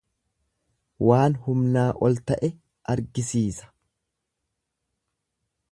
[1.07, 2.49] Waan humnaa ol ta'e
[2.95, 3.71] argisiisa.